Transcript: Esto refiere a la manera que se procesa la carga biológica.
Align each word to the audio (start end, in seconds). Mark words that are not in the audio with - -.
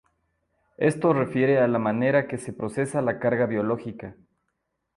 Esto 0.79 1.13
refiere 1.13 1.59
a 1.59 1.67
la 1.67 1.77
manera 1.77 2.27
que 2.27 2.39
se 2.39 2.53
procesa 2.53 3.03
la 3.03 3.19
carga 3.19 3.45
biológica. 3.45 4.15